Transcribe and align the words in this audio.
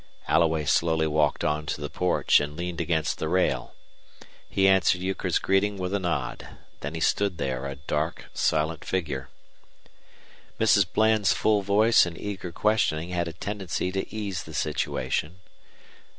Alloway 0.27 0.65
slowly 0.65 1.05
walked 1.05 1.43
on 1.43 1.67
to 1.67 1.79
the 1.79 1.87
porch 1.87 2.39
and 2.39 2.57
leaned 2.57 2.81
against 2.81 3.19
the 3.19 3.29
rail. 3.29 3.75
He 4.49 4.67
answered 4.67 4.99
Euchre's 4.99 5.37
greeting 5.37 5.77
with 5.77 5.93
a 5.93 5.99
nod. 5.99 6.57
Then 6.79 6.95
he 6.95 6.99
stood 6.99 7.37
there 7.37 7.67
a 7.67 7.75
dark, 7.75 8.25
silent 8.33 8.83
figure. 8.83 9.29
Mrs. 10.59 10.87
Bland's 10.91 11.33
full 11.33 11.61
voice 11.61 12.07
in 12.07 12.17
eager 12.19 12.51
questioning 12.51 13.09
had 13.09 13.27
a 13.27 13.33
tendency 13.33 13.91
to 13.91 14.11
ease 14.11 14.41
the 14.41 14.55
situation. 14.55 15.39